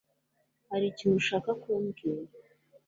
Hari 0.69 0.85
ikintu 0.89 1.15
ushaka 1.21 1.49
kumbwira 1.61 2.23